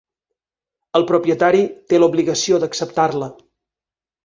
El 0.99 1.05
propietari 1.11 1.61
té 1.93 2.01
l’obligació 2.01 2.61
d’acceptar-la. 2.65 3.31